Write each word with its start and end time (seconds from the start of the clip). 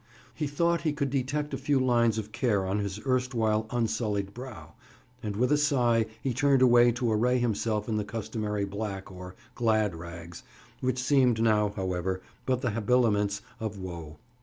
He 0.33 0.47
thought 0.47 0.81
he 0.81 0.93
could 0.93 1.11
detect 1.11 1.53
a 1.53 1.59
few 1.59 1.79
lines 1.79 2.17
of 2.17 2.31
care 2.31 2.65
on 2.65 2.79
his 2.79 2.99
erstwhile 3.05 3.67
unsullied 3.69 4.33
brow, 4.33 4.73
and 5.21 5.35
with 5.35 5.51
a 5.51 5.59
sigh, 5.59 6.07
he 6.23 6.33
turned 6.33 6.63
away 6.63 6.91
to 6.93 7.11
array 7.11 7.37
himself 7.37 7.87
in 7.87 7.97
the 7.97 8.03
customary 8.03 8.65
black—or 8.65 9.35
"glad 9.53 9.93
rags"—which 9.93 10.97
seemed 10.97 11.39
now, 11.43 11.69
however, 11.75 12.19
but 12.47 12.61
the 12.61 12.71
habiliments 12.71 13.43
of 13.59 13.77
woe. 13.77 14.17